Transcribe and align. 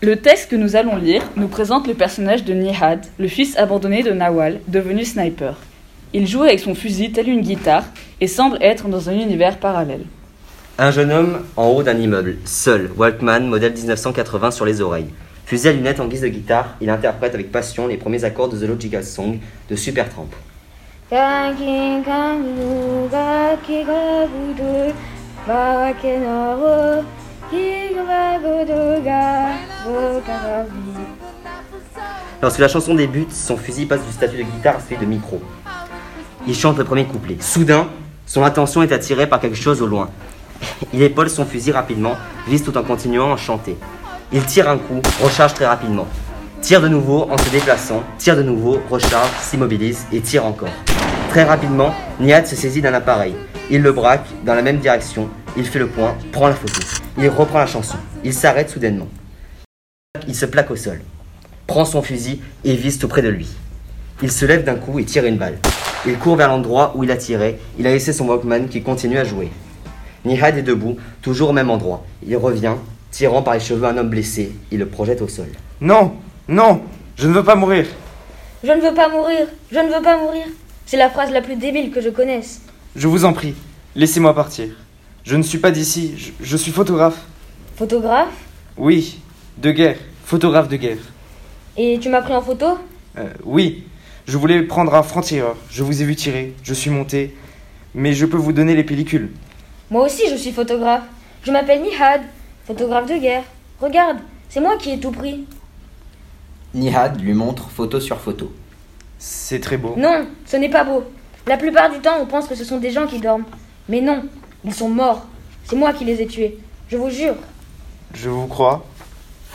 Le 0.00 0.14
texte 0.14 0.48
que 0.48 0.54
nous 0.54 0.76
allons 0.76 0.94
lire 0.94 1.24
nous 1.34 1.48
présente 1.48 1.88
le 1.88 1.94
personnage 1.94 2.44
de 2.44 2.54
Nihad, 2.54 3.04
le 3.18 3.26
fils 3.26 3.58
abandonné 3.58 4.04
de 4.04 4.12
Nawal, 4.12 4.60
devenu 4.68 5.04
sniper. 5.04 5.56
Il 6.12 6.28
joue 6.28 6.44
avec 6.44 6.60
son 6.60 6.76
fusil 6.76 7.10
tel 7.10 7.28
une 7.28 7.40
guitare 7.40 7.82
et 8.20 8.28
semble 8.28 8.58
être 8.60 8.86
dans 8.86 9.10
un 9.10 9.14
univers 9.14 9.58
parallèle. 9.58 10.04
Un 10.78 10.92
jeune 10.92 11.10
homme 11.10 11.40
en 11.56 11.66
haut 11.70 11.82
d'un 11.82 11.98
immeuble, 11.98 12.36
seul, 12.44 12.92
Walkman, 12.96 13.40
modèle 13.48 13.72
1980 13.72 14.52
sur 14.52 14.64
les 14.64 14.80
oreilles. 14.80 15.08
Fusil 15.46 15.66
à 15.66 15.72
lunettes 15.72 15.98
en 15.98 16.06
guise 16.06 16.20
de 16.20 16.28
guitare, 16.28 16.76
il 16.80 16.90
interprète 16.90 17.34
avec 17.34 17.50
passion 17.50 17.88
les 17.88 17.96
premiers 17.96 18.22
accords 18.22 18.50
de 18.50 18.56
The 18.56 18.68
Logical 18.68 19.02
Song 19.02 19.40
de 19.68 19.74
Supertramp. 19.74 20.28
Lorsque 32.40 32.58
la 32.58 32.68
chanson 32.68 32.94
débute, 32.94 33.32
son 33.32 33.56
fusil 33.56 33.86
passe 33.86 34.04
du 34.04 34.12
statut 34.12 34.36
de 34.36 34.42
guitare 34.42 34.76
à 34.76 34.80
celui 34.80 34.96
de 34.98 35.04
micro. 35.04 35.40
Il 36.46 36.54
chante 36.54 36.78
le 36.78 36.84
premier 36.84 37.04
couplet. 37.04 37.36
Soudain, 37.40 37.88
son 38.26 38.42
attention 38.42 38.82
est 38.82 38.92
attirée 38.92 39.26
par 39.26 39.40
quelque 39.40 39.56
chose 39.56 39.82
au 39.82 39.86
loin. 39.86 40.10
Il 40.92 41.02
épaule 41.02 41.30
son 41.30 41.44
fusil 41.44 41.72
rapidement, 41.72 42.16
vise 42.46 42.62
tout 42.62 42.76
en 42.76 42.82
continuant 42.82 43.32
à 43.32 43.36
chanter. 43.36 43.76
Il 44.32 44.44
tire 44.44 44.68
un 44.68 44.78
coup, 44.78 45.00
recharge 45.22 45.54
très 45.54 45.66
rapidement. 45.66 46.06
Tire 46.60 46.80
de 46.80 46.88
nouveau 46.88 47.28
en 47.30 47.38
se 47.38 47.48
déplaçant, 47.50 48.02
tire 48.18 48.36
de 48.36 48.42
nouveau, 48.42 48.80
recharge, 48.90 49.30
s'immobilise 49.40 50.06
et 50.12 50.20
tire 50.20 50.44
encore. 50.44 50.68
Très 51.30 51.44
rapidement, 51.44 51.94
Niad 52.20 52.46
se 52.46 52.56
saisit 52.56 52.82
d'un 52.82 52.94
appareil. 52.94 53.34
Il 53.70 53.82
le 53.82 53.92
braque 53.92 54.26
dans 54.44 54.54
la 54.54 54.62
même 54.62 54.78
direction, 54.78 55.28
il 55.56 55.64
fait 55.64 55.78
le 55.78 55.88
point, 55.88 56.14
prend 56.32 56.48
la 56.48 56.54
photo. 56.54 56.80
Il 57.16 57.28
reprend 57.28 57.58
la 57.58 57.66
chanson. 57.66 57.96
Il 58.24 58.32
s'arrête 58.32 58.70
soudainement. 58.70 59.08
Il 60.28 60.36
se 60.36 60.46
plaque 60.46 60.70
au 60.70 60.76
sol, 60.76 61.00
prend 61.66 61.86
son 61.86 62.02
fusil 62.02 62.40
et 62.62 62.76
vise 62.76 62.98
tout 62.98 63.08
près 63.08 63.22
de 63.22 63.28
lui. 63.28 63.48
Il 64.22 64.30
se 64.30 64.44
lève 64.44 64.62
d'un 64.62 64.74
coup 64.74 64.98
et 64.98 65.04
tire 65.04 65.24
une 65.24 65.38
balle. 65.38 65.58
Il 66.06 66.18
court 66.18 66.36
vers 66.36 66.48
l'endroit 66.48 66.92
où 66.94 67.02
il 67.02 67.10
a 67.10 67.16
tiré. 67.16 67.58
Il 67.78 67.86
a 67.86 67.90
laissé 67.90 68.12
son 68.12 68.26
Walkman 68.26 68.68
qui 68.68 68.82
continue 68.82 69.18
à 69.18 69.24
jouer. 69.24 69.48
Nihad 70.24 70.58
est 70.58 70.62
debout, 70.62 70.96
toujours 71.22 71.50
au 71.50 71.52
même 71.52 71.70
endroit. 71.70 72.04
Il 72.26 72.36
revient, 72.36 72.74
tirant 73.10 73.42
par 73.42 73.54
les 73.54 73.60
cheveux 73.60 73.86
un 73.86 73.96
homme 73.96 74.10
blessé. 74.10 74.52
Il 74.70 74.80
le 74.80 74.86
projette 74.86 75.22
au 75.22 75.28
sol. 75.28 75.48
Non, 75.80 76.12
non, 76.46 76.82
je 77.16 77.26
ne 77.26 77.32
veux 77.32 77.44
pas 77.44 77.54
mourir. 77.54 77.86
Je 78.62 78.72
ne 78.72 78.80
veux 78.80 78.94
pas 78.94 79.08
mourir, 79.08 79.46
je 79.72 79.78
ne 79.78 79.88
veux 79.88 80.02
pas 80.02 80.18
mourir. 80.18 80.44
C'est 80.84 80.96
la 80.96 81.08
phrase 81.08 81.30
la 81.30 81.40
plus 81.40 81.56
débile 81.56 81.90
que 81.90 82.00
je 82.00 82.10
connaisse. 82.10 82.60
Je 82.96 83.06
vous 83.06 83.24
en 83.24 83.32
prie, 83.32 83.54
laissez-moi 83.94 84.34
partir. 84.34 84.68
Je 85.24 85.36
ne 85.36 85.42
suis 85.42 85.58
pas 85.58 85.70
d'ici, 85.70 86.14
je, 86.18 86.30
je 86.44 86.56
suis 86.56 86.72
photographe. 86.72 87.18
Photographe? 87.76 88.34
Oui, 88.76 89.20
de 89.58 89.70
guerre, 89.70 89.98
photographe 90.28 90.68
de 90.68 90.76
guerre. 90.76 90.98
Et 91.78 91.98
tu 91.98 92.10
m'as 92.10 92.20
pris 92.20 92.34
en 92.34 92.42
photo? 92.42 92.78
Euh, 93.16 93.32
oui, 93.44 93.84
je 94.26 94.36
voulais 94.36 94.62
prendre 94.62 94.94
un 94.94 95.02
franc-tireur. 95.02 95.56
Je 95.70 95.82
vous 95.82 96.02
ai 96.02 96.04
vu 96.04 96.16
tirer, 96.16 96.52
je 96.62 96.74
suis 96.74 96.90
monté. 96.90 97.34
Mais 97.94 98.12
je 98.12 98.26
peux 98.26 98.36
vous 98.36 98.52
donner 98.52 98.74
les 98.74 98.84
pellicules. 98.84 99.30
Moi 99.90 100.04
aussi 100.04 100.24
je 100.30 100.36
suis 100.36 100.52
photographe. 100.52 101.04
Je 101.44 101.50
m'appelle 101.50 101.80
Nihad, 101.80 102.20
photographe 102.66 103.06
de 103.06 103.16
guerre. 103.16 103.42
Regarde, 103.80 104.18
c'est 104.50 104.60
moi 104.60 104.76
qui 104.76 104.90
ai 104.90 105.00
tout 105.00 105.12
pris. 105.12 105.46
Nihad 106.74 107.18
lui 107.22 107.32
montre 107.32 107.70
photo 107.70 107.98
sur 107.98 108.20
photo. 108.20 108.52
C'est 109.18 109.60
très 109.60 109.78
beau. 109.78 109.94
Non, 109.96 110.26
ce 110.44 110.58
n'est 110.58 110.68
pas 110.68 110.84
beau. 110.84 111.04
La 111.46 111.56
plupart 111.56 111.90
du 111.90 112.00
temps, 112.00 112.18
on 112.20 112.26
pense 112.26 112.46
que 112.46 112.54
ce 112.54 112.64
sont 112.64 112.80
des 112.80 112.90
gens 112.90 113.06
qui 113.06 113.18
dorment. 113.18 113.46
Mais 113.88 114.02
non, 114.02 114.24
ils 114.62 114.74
sont 114.74 114.90
morts. 114.90 115.24
C'est 115.64 115.76
moi 115.76 115.94
qui 115.94 116.04
les 116.04 116.20
ai 116.20 116.26
tués. 116.26 116.58
Je 116.90 116.98
vous 116.98 117.08
jure. 117.08 117.36
Je 118.12 118.28
vous 118.28 118.46
crois. 118.46 118.84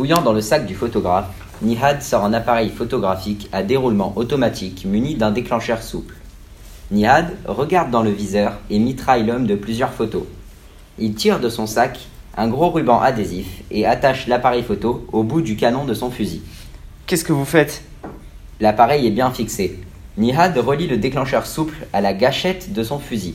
Fouillant 0.00 0.22
dans 0.22 0.32
le 0.32 0.40
sac 0.40 0.64
du 0.64 0.74
photographe, 0.74 1.28
Nihad 1.60 2.00
sort 2.00 2.24
un 2.24 2.32
appareil 2.32 2.70
photographique 2.70 3.50
à 3.52 3.62
déroulement 3.62 4.14
automatique 4.16 4.86
muni 4.86 5.14
d'un 5.14 5.30
déclencheur 5.30 5.82
souple. 5.82 6.14
Nihad 6.90 7.36
regarde 7.44 7.90
dans 7.90 8.02
le 8.02 8.08
viseur 8.08 8.54
et 8.70 8.78
mitraille 8.78 9.26
l'homme 9.26 9.46
de 9.46 9.56
plusieurs 9.56 9.92
photos. 9.92 10.22
Il 10.98 11.12
tire 11.16 11.38
de 11.38 11.50
son 11.50 11.66
sac 11.66 11.98
un 12.34 12.48
gros 12.48 12.70
ruban 12.70 12.98
adhésif 12.98 13.46
et 13.70 13.84
attache 13.84 14.26
l'appareil 14.26 14.62
photo 14.62 15.06
au 15.12 15.22
bout 15.22 15.42
du 15.42 15.54
canon 15.54 15.84
de 15.84 15.92
son 15.92 16.10
fusil. 16.10 16.40
Qu'est-ce 17.04 17.24
que 17.24 17.34
vous 17.34 17.44
faites? 17.44 17.82
L'appareil 18.58 19.06
est 19.06 19.10
bien 19.10 19.30
fixé. 19.30 19.80
Nihad 20.16 20.56
relie 20.56 20.86
le 20.86 20.96
déclencheur 20.96 21.44
souple 21.44 21.76
à 21.92 22.00
la 22.00 22.14
gâchette 22.14 22.72
de 22.72 22.82
son 22.82 23.00
fusil. 23.00 23.34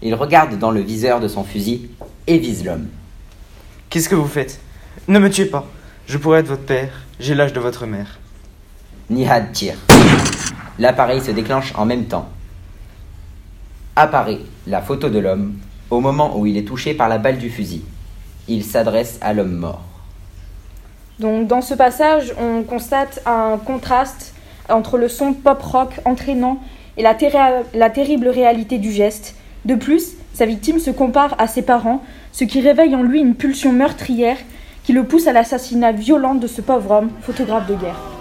Il 0.00 0.14
regarde 0.14 0.58
dans 0.58 0.70
le 0.70 0.80
viseur 0.80 1.20
de 1.20 1.28
son 1.28 1.44
fusil 1.44 1.90
et 2.26 2.38
vise 2.38 2.64
l'homme. 2.64 2.86
Qu'est-ce 3.90 4.08
que 4.08 4.14
vous 4.14 4.28
faites? 4.28 4.60
Ne 5.06 5.18
me 5.18 5.28
tuez 5.28 5.44
pas. 5.44 5.68
Je 6.10 6.18
pourrais 6.18 6.40
être 6.40 6.48
votre 6.48 6.64
père. 6.64 6.90
J'ai 7.20 7.36
l'âge 7.36 7.52
de 7.52 7.60
votre 7.60 7.86
mère. 7.86 8.18
Nihad 9.10 9.52
tire. 9.52 9.76
L'appareil 10.80 11.20
se 11.20 11.30
déclenche 11.30 11.72
en 11.76 11.86
même 11.86 12.06
temps. 12.06 12.28
Apparaît 13.94 14.40
la 14.66 14.82
photo 14.82 15.08
de 15.08 15.20
l'homme 15.20 15.54
au 15.88 16.00
moment 16.00 16.36
où 16.36 16.46
il 16.46 16.56
est 16.56 16.66
touché 16.66 16.94
par 16.94 17.08
la 17.08 17.18
balle 17.18 17.38
du 17.38 17.48
fusil. 17.48 17.84
Il 18.48 18.64
s'adresse 18.64 19.18
à 19.20 19.32
l'homme 19.32 19.54
mort. 19.54 19.84
Donc 21.20 21.46
dans 21.46 21.62
ce 21.62 21.74
passage, 21.74 22.34
on 22.40 22.64
constate 22.64 23.22
un 23.24 23.56
contraste 23.64 24.34
entre 24.68 24.98
le 24.98 25.08
son 25.08 25.32
pop-rock 25.32 25.92
entraînant 26.04 26.58
et 26.96 27.04
la, 27.04 27.14
terri- 27.14 27.62
la 27.72 27.88
terrible 27.88 28.26
réalité 28.26 28.78
du 28.78 28.90
geste. 28.90 29.36
De 29.64 29.76
plus, 29.76 30.14
sa 30.34 30.44
victime 30.44 30.80
se 30.80 30.90
compare 30.90 31.36
à 31.38 31.46
ses 31.46 31.62
parents, 31.62 32.02
ce 32.32 32.42
qui 32.42 32.60
réveille 32.60 32.96
en 32.96 33.02
lui 33.04 33.20
une 33.20 33.36
pulsion 33.36 33.72
meurtrière 33.72 34.38
qui 34.90 34.96
le 34.96 35.04
pousse 35.04 35.28
à 35.28 35.32
l'assassinat 35.32 35.92
violent 35.92 36.34
de 36.34 36.48
ce 36.48 36.60
pauvre 36.60 36.90
homme, 36.90 37.10
photographe 37.20 37.68
de 37.68 37.76
guerre. 37.76 38.19